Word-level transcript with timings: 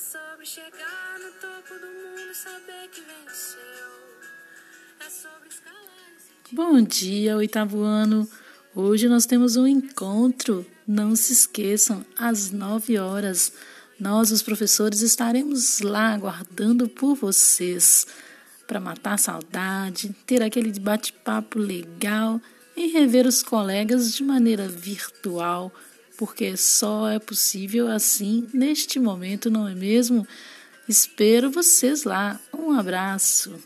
sobre 0.00 0.46
chegar 0.46 1.18
no 1.18 1.30
topo 1.32 1.74
do 1.74 1.86
mundo, 1.86 2.34
saber 2.34 2.88
que 2.90 3.02
venceu. 3.02 3.60
É 4.98 5.10
sobre 5.10 5.48
escalar. 5.50 5.80
Bom 6.50 6.80
dia, 6.80 7.36
oitavo 7.36 7.82
ano. 7.82 8.26
Hoje 8.74 9.08
nós 9.08 9.26
temos 9.26 9.56
um 9.56 9.66
encontro. 9.66 10.64
Não 10.88 11.14
se 11.14 11.34
esqueçam, 11.34 12.04
às 12.16 12.50
nove 12.50 12.98
horas, 12.98 13.52
nós, 13.98 14.30
os 14.30 14.40
professores, 14.40 15.02
estaremos 15.02 15.80
lá 15.80 16.14
aguardando 16.14 16.88
por 16.88 17.14
vocês 17.14 18.06
para 18.66 18.80
matar 18.80 19.14
a 19.14 19.18
saudade, 19.18 20.16
ter 20.26 20.42
aquele 20.42 20.72
bate-papo 20.80 21.58
legal 21.58 22.40
e 22.74 22.86
rever 22.86 23.26
os 23.26 23.42
colegas 23.42 24.14
de 24.14 24.24
maneira 24.24 24.66
virtual 24.66 25.70
porque 26.20 26.54
só 26.54 27.08
é 27.08 27.18
possível 27.18 27.88
assim 27.88 28.46
neste 28.52 29.00
momento, 29.00 29.50
não 29.50 29.66
é 29.66 29.74
mesmo? 29.74 30.28
Espero 30.86 31.50
vocês 31.50 32.04
lá. 32.04 32.38
Um 32.52 32.78
abraço. 32.78 33.58